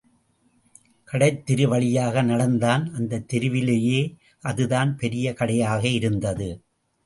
கடைத்தெரு 1.11 1.67
வழியாக 1.67 2.21
நடந்தான் 2.21 2.93
அந்தத் 2.93 3.27
தெருவிலேயே 3.27 4.15
அதுதான் 4.41 4.95
பெரிய 4.95 5.33
கடையாக 5.33 5.87
இருந்தது. 5.87 6.49